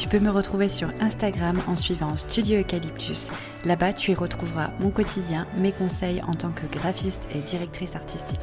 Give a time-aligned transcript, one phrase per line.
[0.00, 3.28] Tu peux me retrouver sur Instagram en suivant Studio Eucalyptus.
[3.66, 8.40] Là-bas, tu y retrouveras mon quotidien, mes conseils en tant que graphiste et directrice artistique.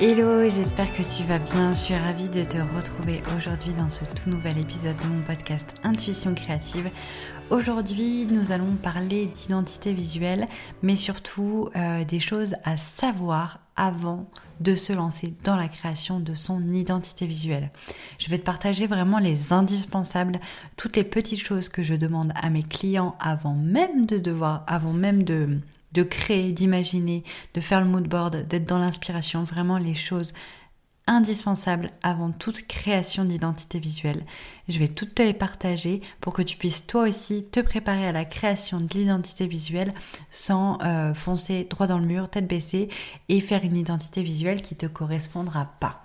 [0.00, 1.70] Hello, j'espère que tu vas bien.
[1.70, 5.74] Je suis ravie de te retrouver aujourd'hui dans ce tout nouvel épisode de mon podcast
[5.84, 6.90] Intuition créative.
[7.50, 10.46] Aujourd'hui, nous allons parler d'identité visuelle,
[10.82, 14.26] mais surtout euh, des choses à savoir avant
[14.60, 17.70] de se lancer dans la création de son identité visuelle.
[18.18, 20.40] Je vais te partager vraiment les indispensables,
[20.76, 24.92] toutes les petites choses que je demande à mes clients avant même de devoir, avant
[24.92, 25.60] même de
[25.92, 27.22] de créer, d'imaginer,
[27.54, 30.34] de faire le mood board, d'être dans l'inspiration, vraiment les choses
[31.08, 34.22] indispensables avant toute création d'identité visuelle.
[34.68, 38.12] Je vais toutes te les partager pour que tu puisses toi aussi te préparer à
[38.12, 39.92] la création de l'identité visuelle
[40.30, 42.88] sans euh, foncer droit dans le mur, tête baissée
[43.28, 46.04] et faire une identité visuelle qui te correspondra pas.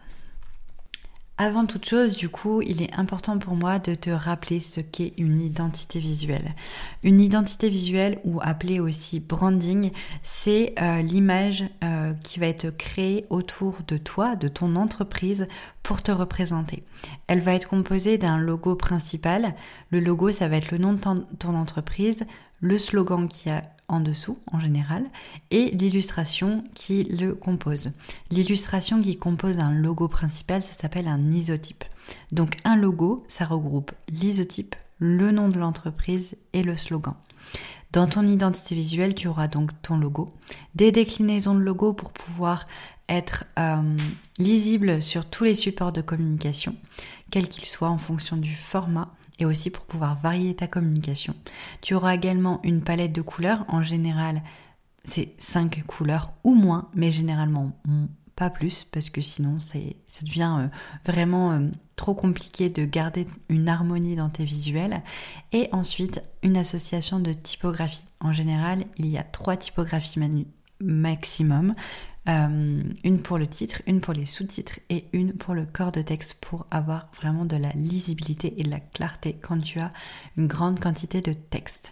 [1.39, 5.13] Avant toute chose, du coup, il est important pour moi de te rappeler ce qu'est
[5.17, 6.53] une identité visuelle.
[7.01, 9.89] Une identité visuelle, ou appelée aussi branding,
[10.21, 15.47] c'est euh, l'image euh, qui va être créée autour de toi, de ton entreprise,
[15.81, 16.83] pour te représenter.
[17.25, 19.55] Elle va être composée d'un logo principal.
[19.89, 22.25] Le logo, ça va être le nom de ton entreprise,
[22.61, 25.05] le slogan qui a en dessous en général
[25.51, 27.91] et l'illustration qui le compose.
[28.31, 31.83] L'illustration qui compose un logo principal, ça s'appelle un isotype.
[32.31, 37.15] Donc un logo, ça regroupe l'isotype, le nom de l'entreprise et le slogan.
[37.91, 40.33] Dans ton identité visuelle, tu auras donc ton logo,
[40.73, 42.65] des déclinaisons de logo pour pouvoir
[43.07, 43.97] être euh,
[44.39, 46.75] lisible sur tous les supports de communication,
[47.29, 51.35] quels qu'ils soient en fonction du format, et aussi pour pouvoir varier ta communication.
[51.81, 53.65] Tu auras également une palette de couleurs.
[53.67, 54.41] En général,
[55.03, 57.71] c'est 5 couleurs ou moins, mais généralement
[58.35, 59.77] pas plus parce que sinon ça
[60.23, 60.67] devient euh,
[61.05, 65.01] vraiment euh, trop compliqué de garder une harmonie dans tes visuels.
[65.51, 68.05] Et ensuite, une association de typographies.
[68.19, 70.19] En général, il y a trois typographies
[70.79, 71.75] maximum.
[72.29, 76.01] Euh, une pour le titre, une pour les sous-titres et une pour le corps de
[76.01, 79.91] texte pour avoir vraiment de la lisibilité et de la clarté quand tu as
[80.37, 81.91] une grande quantité de texte.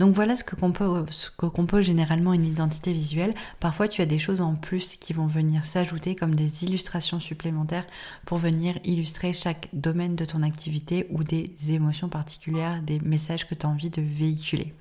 [0.00, 3.34] Donc voilà ce que compose, ce que compose généralement une identité visuelle.
[3.60, 7.86] Parfois tu as des choses en plus qui vont venir s'ajouter comme des illustrations supplémentaires
[8.26, 13.54] pour venir illustrer chaque domaine de ton activité ou des émotions particulières, des messages que
[13.54, 14.72] tu as envie de véhiculer.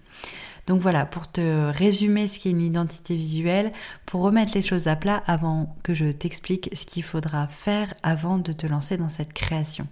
[0.68, 3.72] Donc voilà, pour te résumer ce qu'est une identité visuelle,
[4.06, 8.38] pour remettre les choses à plat avant que je t'explique ce qu'il faudra faire avant
[8.38, 9.88] de te lancer dans cette création.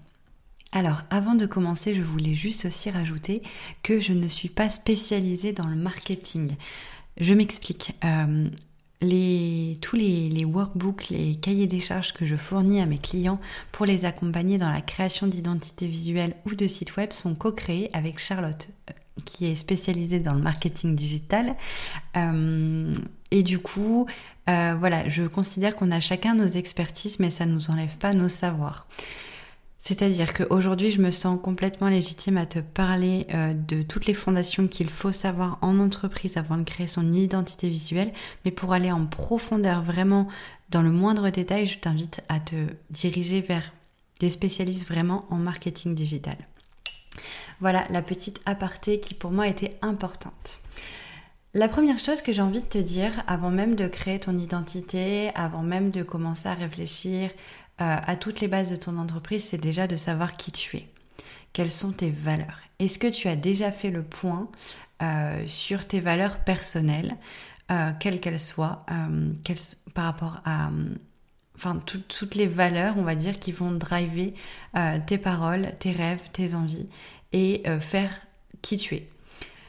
[0.73, 3.41] Alors, avant de commencer, je voulais juste aussi rajouter
[3.81, 6.51] que je ne suis pas spécialisée dans le marketing.
[7.19, 7.95] Je m'explique.
[8.03, 8.47] Euh,
[9.81, 13.37] tous les, les, workbooks, les cahiers des charges que je fournis à mes clients
[13.71, 18.17] pour les accompagner dans la création d'identité visuelle ou de sites web sont co-créés avec
[18.19, 18.69] Charlotte,
[19.23, 21.53] qui est spécialisée dans le marketing digital.
[22.17, 22.93] Euh,
[23.31, 24.07] et du coup,
[24.49, 28.13] euh, voilà, je considère qu'on a chacun nos expertises, mais ça ne nous enlève pas
[28.13, 28.87] nos savoirs.
[29.77, 34.67] C'est-à-dire qu'aujourd'hui, je me sens complètement légitime à te parler euh, de toutes les fondations
[34.67, 38.11] qu'il faut savoir en entreprise avant de créer son identité visuelle.
[38.43, 40.27] Mais pour aller en profondeur, vraiment
[40.71, 42.55] dans le moindre détail, je t'invite à te
[42.89, 43.73] diriger vers
[44.19, 46.37] des spécialistes vraiment en marketing digital.
[47.59, 50.59] Voilà la petite aparté qui pour moi était importante.
[51.53, 55.31] La première chose que j'ai envie de te dire avant même de créer ton identité,
[55.35, 57.31] avant même de commencer à réfléchir
[57.79, 60.89] euh, à toutes les bases de ton entreprise, c'est déjà de savoir qui tu es.
[61.53, 62.59] Quelles sont tes valeurs?
[62.79, 64.49] Est-ce que tu as déjà fait le point
[65.01, 67.15] euh, sur tes valeurs personnelles,
[67.71, 68.85] euh, quelles qu'elles soient,
[69.93, 70.69] par rapport à
[71.55, 74.33] enfin toutes les valeurs, on va dire, qui vont driver
[74.75, 76.87] euh, tes paroles, tes rêves, tes envies
[77.33, 78.11] et euh, faire
[78.61, 79.09] qui tu es.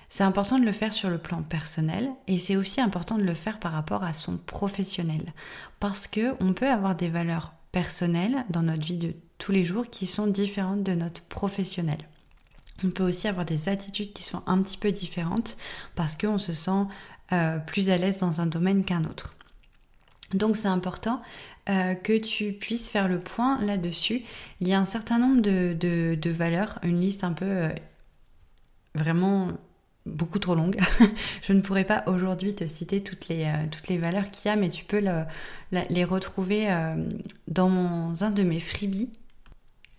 [0.09, 3.35] C'est important de le faire sur le plan personnel et c'est aussi important de le
[3.35, 5.33] faire par rapport à son professionnel
[5.81, 9.91] parce que on peut avoir des valeurs personnelles dans notre vie de tous les jours
[9.91, 11.99] qui sont différentes de notre professionnel.
[12.85, 15.57] On peut aussi avoir des attitudes qui sont un petit peu différentes
[15.95, 16.87] parce qu'on se sent
[17.33, 19.35] euh, plus à l'aise dans un domaine qu'un autre.
[20.33, 21.23] Donc c'est important
[21.69, 24.23] euh, que tu puisses faire le point là-dessus.
[24.61, 27.69] Il y a un certain nombre de, valeurs, une liste un peu euh,
[28.95, 29.49] vraiment
[30.05, 30.79] beaucoup trop longue.
[31.43, 34.53] je ne pourrais pas aujourd'hui te citer toutes les, euh, toutes les valeurs qu'il y
[34.53, 35.03] a, mais tu peux
[35.73, 36.69] les retrouver
[37.49, 39.11] dans un de mes freebies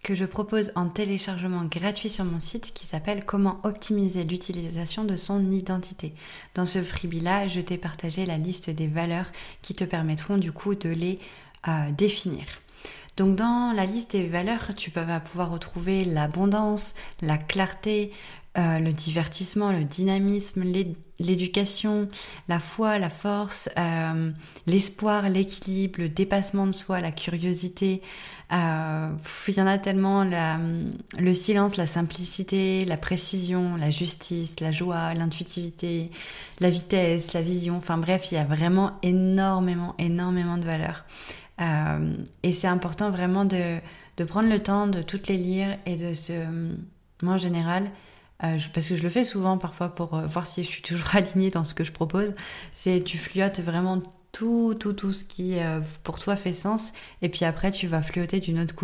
[0.07, 5.17] que je propose en téléchargement gratuit sur mon site qui s'appelle Comment optimiser l'utilisation de
[5.17, 6.13] son identité.
[6.55, 9.29] Dans ce freebie-là, je t'ai partagé la liste des valeurs
[9.61, 11.19] qui te permettront du coup de les
[11.91, 12.45] définir.
[13.17, 18.11] Donc dans la liste des valeurs, tu vas pouvoir retrouver l'abondance, la clarté,
[18.57, 20.63] euh, le divertissement, le dynamisme,
[21.19, 22.09] l'éducation,
[22.47, 24.31] la foi, la force, euh,
[24.65, 28.01] l'espoir, l'équilibre, le dépassement de soi, la curiosité.
[28.51, 29.09] Euh,
[29.47, 35.13] il y en a tellement, le silence, la simplicité, la précision, la justice, la joie,
[35.13, 36.09] l'intuitivité,
[36.59, 37.77] la vitesse, la vision.
[37.77, 41.03] Enfin bref, il y a vraiment énormément, énormément de valeurs.
[41.59, 43.80] Et c'est important vraiment de,
[44.18, 46.33] de prendre le temps de toutes les lire et de se...
[47.24, 47.89] Moi en général,
[48.44, 51.09] euh, parce que je le fais souvent parfois pour euh, voir si je suis toujours
[51.15, 52.33] alignée dans ce que je propose,
[52.74, 54.01] c'est tu fluotes vraiment
[54.31, 56.94] tout, tout, tout ce qui euh, pour toi fait sens,
[57.24, 58.01] et puis après tu vas
[58.59, 58.75] autre,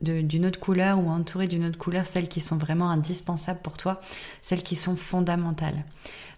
[0.00, 4.00] d'une autre couleur ou entourer d'une autre couleur celles qui sont vraiment indispensables pour toi,
[4.40, 5.84] celles qui sont fondamentales.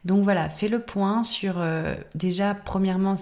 [0.05, 1.65] Donc voilà, fais le point sur
[2.15, 3.15] déjà premièrement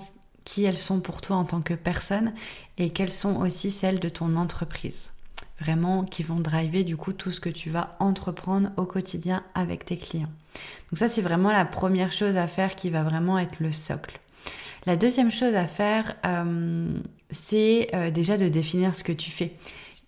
[0.44, 2.32] qui elles sont pour toi en tant que personne
[2.78, 5.10] et quelles sont aussi celles de ton entreprise
[5.60, 9.84] vraiment qui vont driver du coup tout ce que tu vas entreprendre au quotidien avec
[9.84, 10.32] tes clients.
[10.90, 14.18] Donc ça c'est vraiment la première chose à faire qui va vraiment être le socle.
[14.84, 16.92] La deuxième chose à faire, euh,
[17.30, 19.56] c'est euh, déjà de définir ce que tu fais.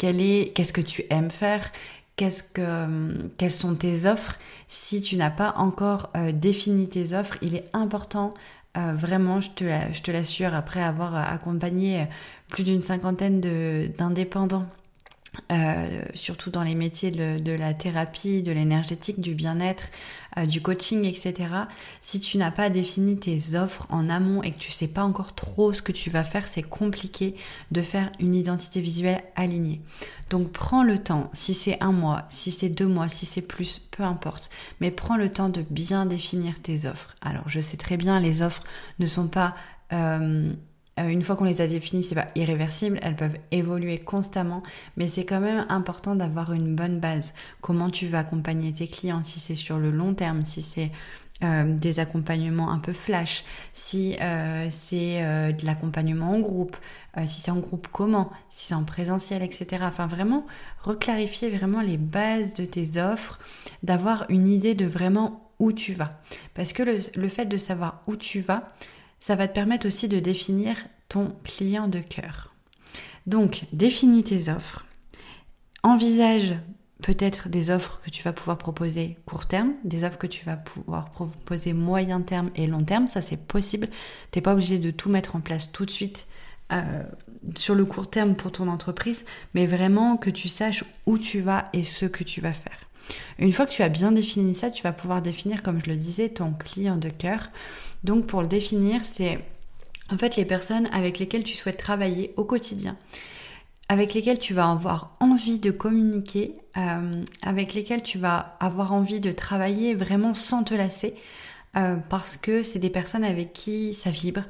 [0.02, 1.70] est, qu'est-ce que tu aimes faire?
[2.16, 2.26] Que,
[2.58, 4.36] euh, quelles sont tes offres?
[4.66, 8.34] Si tu n'as pas encore défini tes offres, il est important
[8.76, 12.06] vraiment, je te l'assure, après avoir accompagné
[12.48, 13.40] plus d'une cinquantaine
[13.96, 14.66] d'indépendants
[15.52, 19.84] euh, surtout dans les métiers de, la thérapie, de l'énergétique, du bien-être,
[20.38, 21.34] euh, du coaching, etc.
[22.00, 25.34] Si tu n'as pas défini tes offres en amont et que tu sais pas encore
[25.34, 27.34] trop ce que tu vas faire, c'est compliqué
[27.70, 29.80] de faire une identité visuelle alignée.
[30.30, 33.80] Donc prends le temps, si c'est un mois, si c'est deux mois, si c'est plus,
[33.90, 37.14] peu importe, mais prends le temps de bien définir tes offres.
[37.20, 38.64] Alors je sais très bien, les offres
[38.98, 39.54] ne sont pas
[39.92, 40.52] euh,
[40.98, 44.62] une fois qu'on les a définies, c'est pas irréversible, elles peuvent évoluer constamment,
[44.96, 47.34] mais c'est quand même important d'avoir une bonne base.
[47.60, 50.92] Comment tu vas accompagner tes clients, si c'est sur le long terme, si c'est
[51.42, 55.20] euh, des accompagnements un peu flash, si euh, c'est
[55.52, 56.76] de l'accompagnement en groupe,
[57.26, 59.82] si c'est en groupe comment, si c'est en présentiel, etc.
[59.86, 60.46] Enfin vraiment
[60.80, 63.40] reclarifier vraiment les bases de tes offres,
[63.82, 66.10] d'avoir une idée de vraiment où tu vas.
[66.54, 68.64] Parce que le fait de savoir où tu vas,
[69.24, 70.76] ça va te permettre aussi de définir
[71.08, 72.52] ton client de cœur.
[73.26, 74.84] Donc, définis tes offres.
[75.82, 76.52] Envisage
[77.00, 80.58] peut-être des offres que tu vas pouvoir proposer court terme, des offres que tu vas
[80.58, 83.08] pouvoir proposer moyen terme et long terme.
[83.08, 83.88] Ça, c'est possible.
[84.30, 86.26] Tu n'es pas obligé de tout mettre en place tout de suite
[86.72, 86.82] euh,
[87.56, 89.24] sur le court terme pour ton entreprise,
[89.54, 92.83] mais vraiment que tu saches où tu vas et ce que tu vas faire.
[93.38, 95.96] Une fois que tu as bien défini ça, tu vas pouvoir définir, comme je le
[95.96, 97.48] disais, ton client de cœur.
[98.04, 99.38] Donc pour le définir, c'est
[100.10, 102.96] en fait les personnes avec lesquelles tu souhaites travailler au quotidien,
[103.88, 109.20] avec lesquelles tu vas avoir envie de communiquer, euh, avec lesquelles tu vas avoir envie
[109.20, 111.14] de travailler vraiment sans te lasser.
[111.76, 114.42] Euh, parce que c'est des personnes avec qui ça vibre,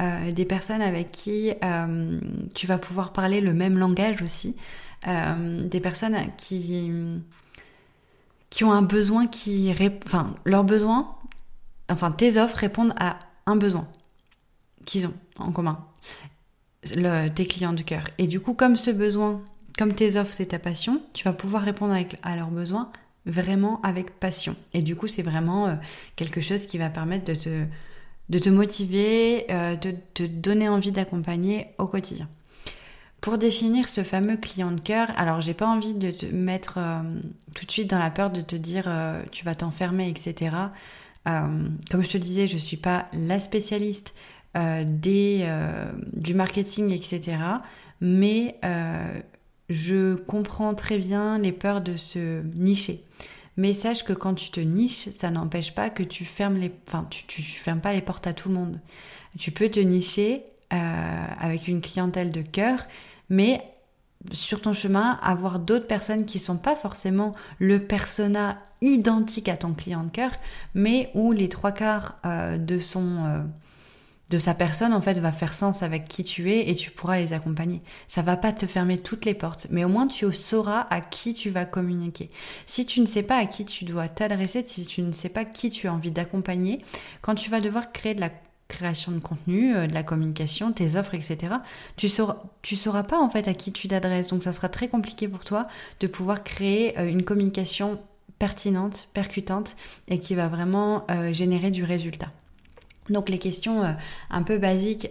[0.00, 1.52] euh, des personnes avec qui
[2.54, 4.56] tu vas pouvoir parler le même langage aussi,
[5.06, 6.90] des personnes qui,
[8.52, 9.72] qui ont un besoin qui...
[10.04, 11.16] Enfin, leurs besoins,
[11.90, 13.88] enfin tes offres répondent à un besoin
[14.84, 15.86] qu'ils ont en commun,
[16.82, 18.04] tes clients de cœur.
[18.18, 19.40] Et du coup, comme ce besoin,
[19.78, 22.92] comme tes offres, c'est ta passion, tu vas pouvoir répondre à leurs besoins
[23.24, 24.54] vraiment avec passion.
[24.74, 25.74] Et du coup, c'est vraiment euh,
[26.16, 27.64] quelque chose qui va permettre de te,
[28.28, 32.28] de te motiver, euh, de te donner envie d'accompagner au quotidien.
[33.22, 37.02] Pour définir ce fameux client de cœur, alors j'ai pas envie de te mettre euh,
[37.54, 38.92] tout de suite dans la peur de te dire
[39.30, 40.56] tu vas t'enfermer, etc.
[41.24, 44.12] comme je te disais, je suis pas la spécialiste
[44.54, 47.38] euh, euh, du marketing, etc.
[48.02, 49.20] Mais euh,
[49.70, 53.00] je comprends très bien les peurs de se nicher.
[53.56, 57.06] Mais sache que quand tu te niches, ça n'empêche pas que tu fermes les, enfin,
[57.08, 58.78] tu, tu, fermes pas les portes à tout le monde.
[59.38, 62.86] Tu peux te nicher avec une clientèle de cœur,
[63.32, 63.64] mais
[64.30, 69.72] sur ton chemin, avoir d'autres personnes qui sont pas forcément le persona identique à ton
[69.72, 70.30] client de cœur,
[70.74, 73.44] mais où les trois quarts de son
[74.30, 77.18] de sa personne en fait va faire sens avec qui tu es et tu pourras
[77.18, 77.80] les accompagner.
[78.08, 81.34] Ça va pas te fermer toutes les portes, mais au moins tu sauras à qui
[81.34, 82.30] tu vas communiquer.
[82.64, 85.44] Si tu ne sais pas à qui tu dois t'adresser, si tu ne sais pas
[85.44, 86.82] qui tu as envie d'accompagner,
[87.20, 88.30] quand tu vas devoir créer de la
[88.72, 91.54] création de contenu, euh, de la communication, tes offres, etc.
[91.96, 94.26] Tu sauras, tu sauras pas en fait à qui tu t'adresses.
[94.28, 95.66] Donc ça sera très compliqué pour toi
[96.00, 98.00] de pouvoir créer euh, une communication
[98.38, 99.76] pertinente, percutante
[100.08, 102.30] et qui va vraiment euh, générer du résultat.
[103.08, 103.96] Donc les questions
[104.30, 105.10] un peu basiques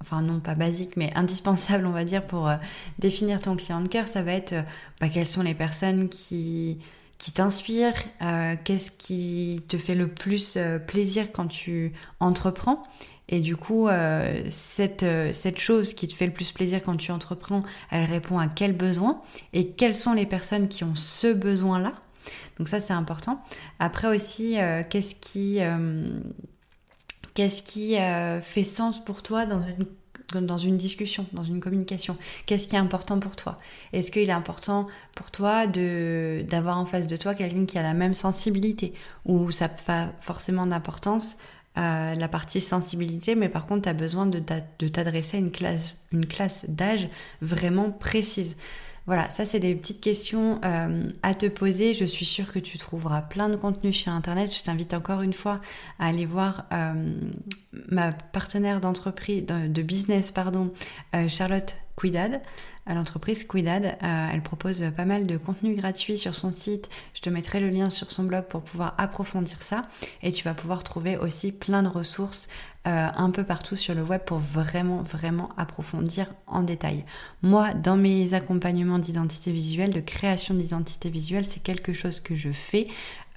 [0.00, 2.50] enfin non pas basiques mais indispensables on va dire pour
[2.98, 4.52] définir ton client de cœur, ça va être
[5.00, 6.78] bah, quelles sont les personnes qui
[7.18, 12.82] qui t'inspire, euh, qu'est-ce qui te fait le plus euh, plaisir quand tu entreprends?
[13.28, 17.10] Et du coup, euh, cette, cette chose qui te fait le plus plaisir quand tu
[17.10, 19.20] entreprends, elle répond à quel besoin?
[19.52, 21.92] Et quelles sont les personnes qui ont ce besoin-là?
[22.58, 23.42] Donc ça, c'est important.
[23.80, 24.56] Après aussi,
[24.90, 25.58] qu'est-ce qui,
[27.34, 27.96] qu'est-ce qui
[28.42, 29.86] fait sens pour toi dans une
[30.32, 32.16] dans une discussion, dans une communication.
[32.46, 33.56] Qu'est-ce qui est important pour toi?
[33.92, 37.94] Est-ce qu'il est important pour toi d'avoir en face de toi quelqu'un qui a la
[37.94, 38.92] même sensibilité?
[39.24, 41.36] Ou ça n'a pas forcément d'importance
[41.78, 44.42] euh, la partie sensibilité, mais par contre, tu as besoin de,
[44.78, 47.08] de t'adresser à une classe, une classe d'âge
[47.42, 48.56] vraiment précise.
[49.06, 51.94] Voilà, ça c'est des petites questions euh, à te poser.
[51.94, 54.52] Je suis sûre que tu trouveras plein de contenu sur Internet.
[54.52, 55.60] Je t'invite encore une fois
[56.00, 57.14] à aller voir euh,
[57.88, 60.72] ma partenaire d'entreprise, de, business, pardon,
[61.14, 62.40] euh, Charlotte Quidad à
[62.94, 63.96] l'entreprise Quidad.
[64.00, 66.88] elle propose pas mal de contenu gratuit sur son site.
[67.14, 69.82] Je te mettrai le lien sur son blog pour pouvoir approfondir ça.
[70.22, 72.48] Et tu vas pouvoir trouver aussi plein de ressources
[72.86, 77.04] euh, un peu partout sur le web pour vraiment, vraiment approfondir en détail.
[77.42, 82.52] Moi, dans mes accompagnements d'identité visuelle, de création d'identité visuelle, c'est quelque chose que je
[82.52, 82.86] fais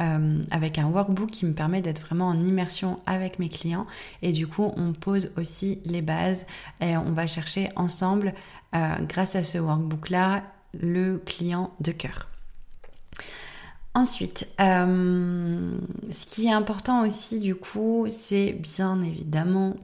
[0.01, 3.87] euh, avec un workbook qui me permet d'être vraiment en immersion avec mes clients.
[4.21, 6.45] Et du coup, on pose aussi les bases
[6.79, 8.35] et on va chercher ensemble,
[8.75, 10.43] euh, grâce à ce workbook-là,
[10.79, 12.27] le client de cœur.
[13.95, 15.77] Ensuite, euh,
[16.11, 19.75] ce qui est important aussi du coup, c'est bien évidemment,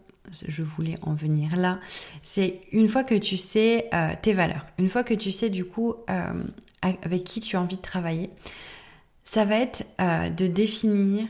[0.48, 1.80] je voulais en venir là,
[2.22, 5.66] c'est une fois que tu sais euh, tes valeurs, une fois que tu sais du
[5.66, 5.96] coup
[7.02, 8.30] avec qui tu as envie de travailler,
[9.24, 11.28] ça va être de définir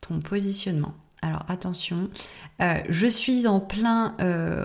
[0.00, 0.94] ton positionnement.
[1.24, 2.10] Alors attention,
[2.60, 4.14] je suis en plein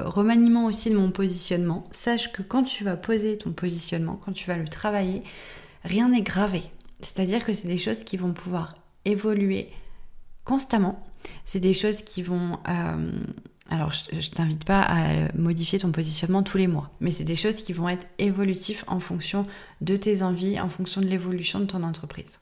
[0.06, 1.86] remaniement aussi de mon positionnement.
[1.92, 5.22] Sache que quand tu vas poser ton positionnement, quand tu vas le travailler,
[5.86, 6.64] rien n'est gravé.
[7.00, 8.76] C'est-à-dire que c'est des choses qui vont pouvoir
[9.06, 9.70] évoluer
[10.44, 11.04] constamment.
[11.46, 12.60] C'est des choses qui vont...
[12.68, 13.12] Euh,
[13.70, 17.36] alors, je, ne t'invite pas à modifier ton positionnement tous les mois, mais c'est des
[17.36, 19.46] choses qui vont être évolutives en fonction
[19.82, 22.40] de tes envies, en fonction de l'évolution de ton entreprise.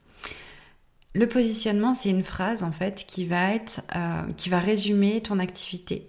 [1.18, 5.40] Le positionnement, c'est une phrase en fait qui va être, euh, qui va résumer ton
[5.40, 6.06] activité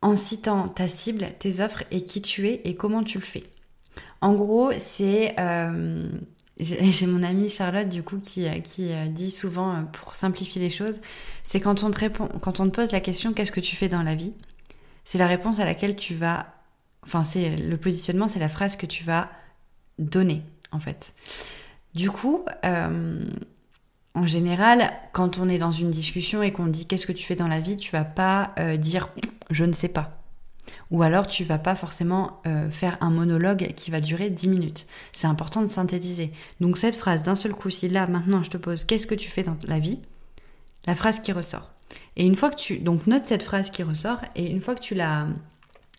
[0.00, 3.42] en citant ta cible, tes offres et qui tu es et comment tu le fais.
[4.20, 6.00] En gros, c'est euh,
[6.60, 11.00] j'ai mon amie Charlotte du coup qui, euh, dit souvent pour simplifier les choses,
[11.42, 13.88] c'est quand on te répond, quand on te pose la question qu'est-ce que tu fais
[13.88, 14.34] dans la vie,
[15.04, 16.46] c'est la réponse à laquelle tu vas,
[17.02, 19.28] enfin c'est le positionnement, c'est la phrase que tu vas
[19.98, 21.12] donner en fait.
[21.96, 22.44] Du coup,
[24.14, 27.36] en général, quand on est dans une discussion et qu'on dit qu'est-ce que tu fais
[27.36, 29.08] dans la vie, tu vas pas dire
[29.50, 30.24] je ne sais pas.
[30.90, 34.86] Ou alors tu vas pas forcément euh, faire un monologue qui va durer 10 minutes.
[35.12, 36.32] C'est important de synthétiser.
[36.60, 39.30] Donc cette phrase d'un seul coup, si là maintenant je te pose qu'est-ce que tu
[39.30, 40.00] fais dans la vie,
[40.86, 41.70] la phrase qui ressort.
[42.16, 44.80] Et une fois que tu donc note cette phrase qui ressort et une fois que
[44.80, 45.26] tu l'as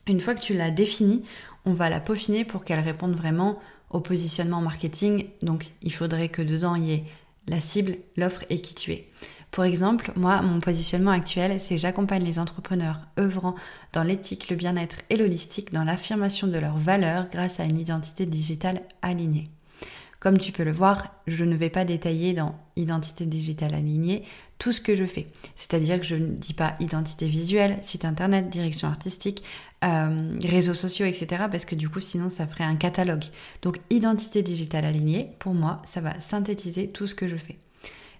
[0.08, 1.24] une fois que tu l'as définie,
[1.66, 5.26] on va la peaufiner pour qu'elle réponde vraiment au positionnement marketing.
[5.42, 7.04] Donc il faudrait que dedans il y ait
[7.48, 9.08] la cible, l'offre et qui tu es.
[9.52, 13.56] Pour exemple, moi, mon positionnement actuel, c'est j'accompagne les entrepreneurs œuvrant
[13.94, 18.26] dans l'éthique, le bien-être et l'holistique dans l'affirmation de leurs valeurs grâce à une identité
[18.26, 19.46] digitale alignée.
[20.20, 24.24] Comme tu peux le voir, je ne vais pas détailler dans identité digitale alignée
[24.58, 25.28] tout ce que je fais.
[25.56, 29.44] C'est-à-dire que je ne dis pas identité visuelle, site internet, direction artistique,
[29.86, 31.44] euh, réseaux sociaux, etc.
[31.50, 33.26] Parce que du coup, sinon, ça ferait un catalogue.
[33.62, 37.58] Donc, identité digitale alignée, pour moi, ça va synthétiser tout ce que je fais.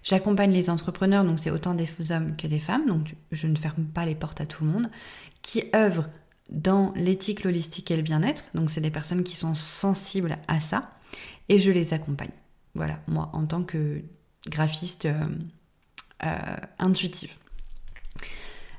[0.02, 3.84] J'accompagne les entrepreneurs, donc c'est autant des hommes que des femmes, donc je ne ferme
[3.86, 4.88] pas les portes à tout le monde,
[5.42, 6.08] qui œuvrent
[6.48, 10.92] dans l'éthique, l'holistique et le bien-être, donc c'est des personnes qui sont sensibles à ça,
[11.48, 12.30] et je les accompagne.
[12.76, 14.02] Voilà, moi en tant que
[14.48, 15.26] graphiste euh,
[16.24, 17.34] euh, intuitive.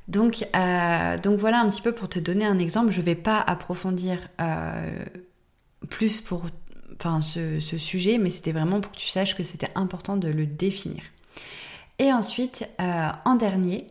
[0.07, 2.91] Donc, euh, donc voilà un petit peu pour te donner un exemple.
[2.91, 4.29] Je ne vais pas approfondir
[5.89, 6.43] plus pour
[7.21, 11.03] ce, sujet, mais c'était vraiment pour que tu saches que c'était important de le définir.
[11.99, 13.87] Et ensuite, euh, en dernier,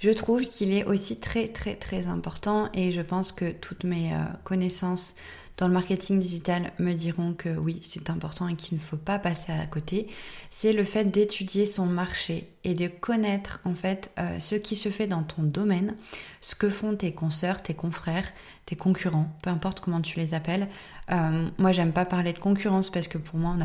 [0.00, 4.14] Je trouve qu'il est aussi très très très important et je pense que toutes mes
[4.14, 5.16] euh, connaissances
[5.58, 9.18] dans le marketing digital me diront que oui, c'est important et qu'il ne faut pas
[9.18, 10.06] passer à côté,
[10.50, 14.88] c'est le fait d'étudier son marché et de connaître en fait euh, ce qui se
[14.88, 15.96] fait dans ton domaine,
[16.40, 18.32] ce que font tes consoeurs, tes confrères,
[18.66, 20.68] tes concurrents, peu importe comment tu les appelles.
[21.10, 23.56] Euh, moi, j'aime pas parler de concurrence parce que pour moi,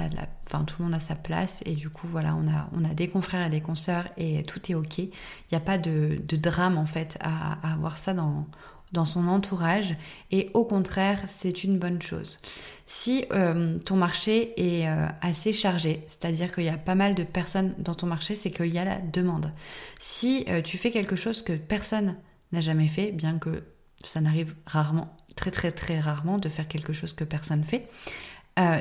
[0.47, 3.45] enfin, tout le monde a sa place et du coup, voilà, on a, des confrères
[3.45, 4.97] et des consoeurs et tout est ok.
[4.99, 5.11] Il
[5.51, 8.47] n'y a pas de, drame en fait à avoir ça dans
[8.93, 9.95] dans son entourage
[10.31, 12.39] et au contraire c'est une bonne chose.
[12.85, 17.23] Si euh, ton marché est euh, assez chargé, c'est-à-dire qu'il y a pas mal de
[17.23, 19.51] personnes dans ton marché, c'est qu'il y a la demande.
[19.99, 22.15] Si euh, tu fais quelque chose que personne
[22.51, 23.63] n'a jamais fait, bien que
[24.03, 27.89] ça n'arrive rarement, très très très rarement de faire quelque chose que personne fait,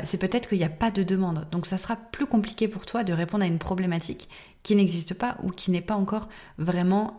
[0.05, 1.49] c'est peut-être qu'il n'y a pas de demande.
[1.51, 4.29] Donc ça sera plus compliqué pour toi de répondre à une problématique
[4.63, 6.29] qui n'existe pas ou qui n'est pas encore
[6.59, 7.19] vraiment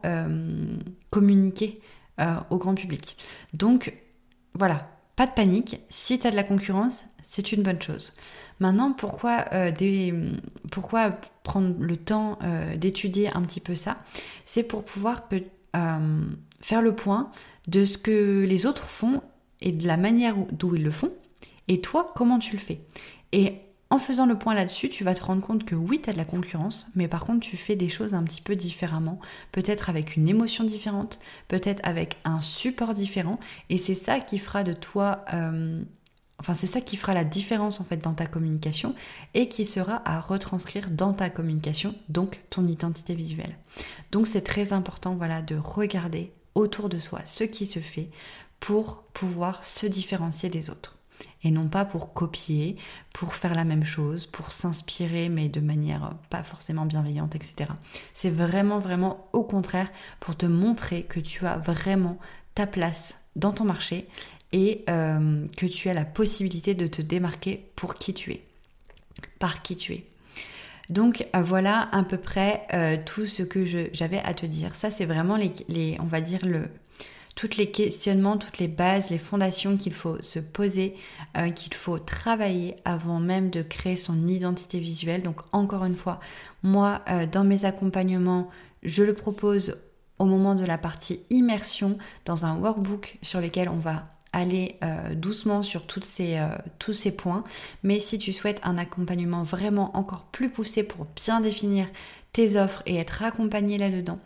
[1.09, 1.79] communiquée
[2.19, 3.17] euh, au grand public.
[3.53, 3.93] Donc
[4.53, 8.13] voilà, pas de panique, si tu as de la concurrence, c'est une bonne chose.
[8.59, 9.71] Maintenant, pourquoi, euh,
[10.71, 11.11] pourquoi
[11.43, 13.97] prendre le temps euh, d'étudier un petit peu ça?
[14.45, 15.27] C'est pour pouvoir
[16.61, 17.31] faire le point
[17.67, 19.21] de ce que les autres font
[19.61, 21.11] et de la manière d'où ils le font,
[21.67, 22.79] et toi, comment tu le fais?
[23.31, 23.55] Et
[23.93, 26.17] en faisant le point là-dessus, tu vas te rendre compte que oui, tu as de
[26.17, 29.19] la concurrence, mais par contre, tu fais des choses un petit peu différemment,
[29.51, 34.63] peut-être avec une émotion différente, peut-être avec un support différent, et c'est ça qui fera
[34.63, 35.23] de toi...
[35.35, 35.79] Euh,
[36.39, 38.95] enfin, c'est ça qui fera la différence en fait dans ta communication
[39.35, 43.55] et qui sera à retranscrire dans ta communication, donc ton identité visuelle.
[44.11, 48.07] Donc c'est très important voilà de regarder autour de soi ce qui se fait
[48.59, 50.97] pour pouvoir se différencier des autres
[51.43, 52.75] et non pas pour copier,
[53.13, 57.71] pour faire la même chose, pour s'inspirer, mais de manière pas forcément bienveillante, etc.
[58.13, 59.89] C'est vraiment, vraiment au contraire
[60.19, 62.17] pour te montrer que tu as vraiment
[62.55, 64.07] ta place dans ton marché
[64.51, 68.43] et euh, que tu as la possibilité de te démarquer pour qui tu es,
[69.39, 70.05] par qui tu es.
[70.89, 74.75] Donc euh, voilà à peu près euh, tout ce que j'avais à te dire.
[74.75, 76.69] Ça c'est vraiment les, les, on va dire le,
[77.35, 80.95] toutes les questionnements, toutes les bases, les fondations qu'il faut se poser,
[81.37, 85.23] euh, qu'il faut travailler avant même de créer son identité visuelle.
[85.23, 86.19] Donc encore une fois,
[86.61, 88.49] moi, euh, dans mes accompagnements,
[88.83, 89.77] je le propose
[90.19, 95.13] au moment de la partie immersion dans un workbook sur lequel on va aller euh,
[95.13, 97.43] doucement sur tous ces points.
[97.83, 101.87] Mais si tu souhaites un accompagnement vraiment encore plus poussé pour bien définir
[102.31, 104.19] tes offres et être accompagné là-dedans,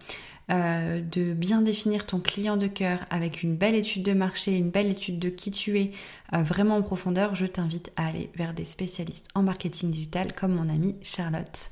[0.49, 4.69] euh, de bien définir ton client de cœur avec une belle étude de marché, une
[4.69, 5.91] belle étude de qui tu es
[6.33, 10.55] euh, vraiment en profondeur, je t'invite à aller vers des spécialistes en marketing digital comme
[10.55, 11.71] mon amie Charlotte.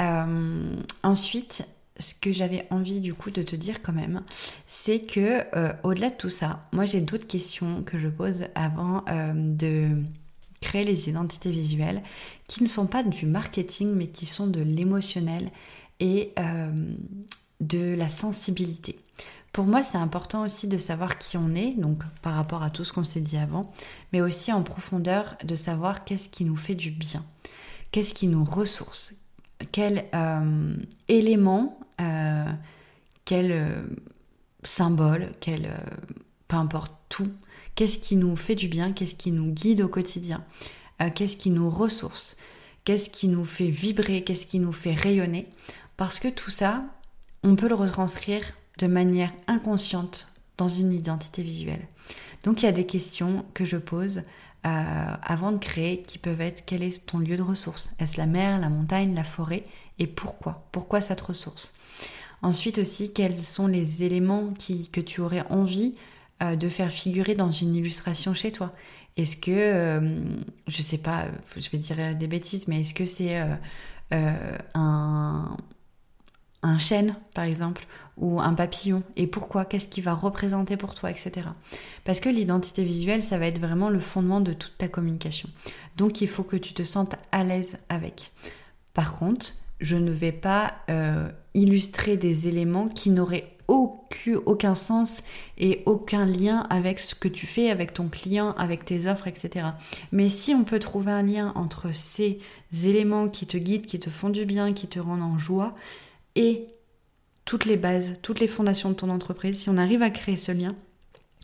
[0.00, 1.64] Euh, ensuite,
[2.00, 4.24] ce que j'avais envie du coup de te dire quand même,
[4.66, 5.44] c'est que
[5.84, 10.02] au-delà de tout ça, moi j'ai d'autres questions que je pose avant de
[10.62, 12.02] créer les identités visuelles
[12.48, 15.50] qui ne sont pas du marketing mais qui sont de l'émotionnel
[15.98, 16.32] et
[17.60, 18.98] de la sensibilité.
[19.52, 22.84] Pour moi, c'est important aussi de savoir qui on est, donc par rapport à tout
[22.84, 23.72] ce qu'on s'est dit avant,
[24.12, 27.24] mais aussi en profondeur de savoir qu'est-ce qui nous fait du bien,
[27.90, 29.14] qu'est-ce qui nous ressource,
[29.72, 30.76] quel euh,
[31.08, 32.44] élément, euh,
[33.24, 33.82] quel euh,
[34.62, 35.72] symbole, quel,
[36.46, 37.32] peu importe tout,
[37.74, 40.44] qu'est-ce qui nous fait du bien, qu'est-ce qui nous guide au quotidien,
[41.14, 42.36] qu'est-ce qui nous ressource,
[42.84, 45.48] qu'est-ce qui nous fait vibrer, qu'est-ce qui nous fait rayonner,
[45.96, 46.84] parce que tout ça,
[47.42, 48.42] on peut le retranscrire
[48.78, 51.86] de manière inconsciente dans une identité visuelle.
[52.42, 54.22] Donc il y a des questions que je pose
[54.66, 57.92] euh, avant de créer qui peuvent être quel est ton lieu de ressource?
[57.98, 59.64] Est-ce la mer, la montagne, la forêt?
[59.98, 60.66] Et pourquoi?
[60.70, 61.72] Pourquoi cette ressource?
[62.42, 64.52] Ensuite aussi, quels sont les éléments
[64.92, 65.94] que tu aurais envie
[66.42, 68.72] euh, de faire figurer dans une illustration chez toi?
[69.16, 70.20] Est-ce que, euh,
[70.68, 71.26] je sais pas,
[71.56, 73.42] je vais dire des bêtises, mais est-ce que c'est
[74.74, 75.56] un
[76.62, 81.10] un chêne, par exemple, ou un papillon, et pourquoi, qu'est-ce qui va représenter pour toi,
[81.10, 81.48] etc.
[82.04, 85.48] Parce que l'identité visuelle, ça va être vraiment le fondement de toute ta communication.
[85.96, 88.32] Donc il faut que tu te sentes à l'aise avec.
[88.92, 95.22] Par contre, je ne vais pas euh, illustrer des éléments qui n'auraient aucun, aucun sens
[95.56, 99.68] et aucun lien avec ce que tu fais, avec ton client, avec tes offres, etc.
[100.12, 102.40] Mais si on peut trouver un lien entre ces
[102.84, 105.74] éléments qui te guident, qui te font du bien, qui te rendent en joie,
[106.36, 106.66] et
[107.44, 110.52] toutes les bases, toutes les fondations de ton entreprise, si on arrive à créer ce
[110.52, 110.74] lien,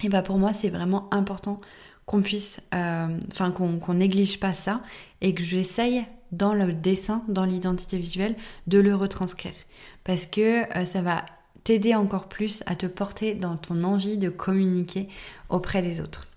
[0.03, 1.61] et bah pour moi c'est vraiment important
[2.05, 4.79] qu'on puisse, euh, enfin qu'on néglige pas ça
[5.21, 9.55] et que j'essaye dans le dessin, dans l'identité visuelle, de le retranscrire.
[10.05, 11.25] Parce que euh, ça va
[11.65, 15.09] t'aider encore plus à te porter dans ton envie de communiquer
[15.49, 16.29] auprès des autres.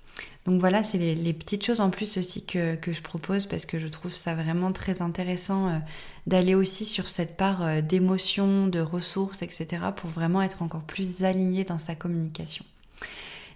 [0.50, 3.88] Donc voilà, c'est les, petites choses en plus aussi que, je propose parce que je
[3.88, 5.78] trouve ça vraiment très intéressant euh,
[6.26, 9.68] d'aller aussi sur cette part euh, d'émotion, de ressources, etc.
[9.96, 12.66] pour vraiment être encore plus aligné dans sa communication.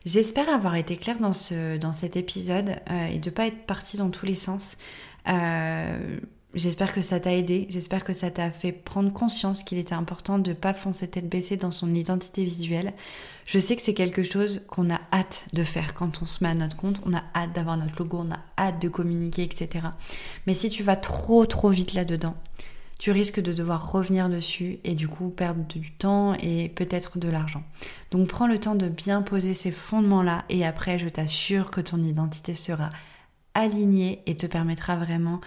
[0.06, 3.66] J'espère avoir été claire dans, ce, dans cet épisode euh, et de ne pas être
[3.66, 4.78] partie dans tous les sens.
[6.56, 10.38] J'espère que ça t'a aidé, j'espère que ça t'a fait prendre conscience qu'il était important
[10.38, 12.94] de ne pas foncer tête baissée dans son identité visuelle.
[13.48, 16.52] Je sais que c'est quelque chose qu'on a hâte de faire quand on se met
[16.52, 19.88] à notre compte, on a hâte d'avoir notre logo, on a hâte de communiquer, etc.
[20.46, 22.36] Mais si tu vas trop trop vite là-dedans,
[23.00, 27.30] tu risques de devoir revenir dessus et du coup perdre du temps et peut-être de
[27.30, 27.64] l'argent.
[28.12, 32.04] Donc prends le temps de bien poser ces fondements-là et après je t'assure que ton
[32.04, 32.92] identité sera
[33.56, 35.42] alignée et te permettra vraiment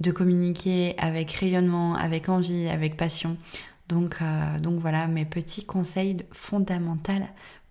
[0.00, 3.36] de communiquer avec rayonnement, avec envie, avec passion.
[3.88, 7.12] Donc, euh, donc voilà mes petits conseils fondamentaux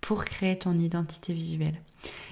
[0.00, 1.80] pour créer ton identité visuelle.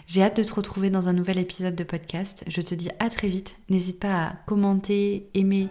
[0.07, 2.45] J'ai hâte de te retrouver dans un nouvel épisode de podcast.
[2.47, 3.59] Je te dis à très vite.
[3.69, 5.69] N'hésite pas à commenter, aimer,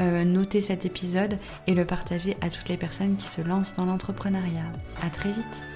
[0.00, 1.36] euh, noter cet épisode
[1.68, 4.72] et le partager à toutes les personnes qui se lancent dans l'entrepreneuriat.
[5.02, 5.75] À très vite.